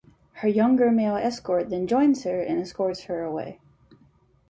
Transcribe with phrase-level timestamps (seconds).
[0.37, 3.59] Her younger male escort then joins her and escorts her away.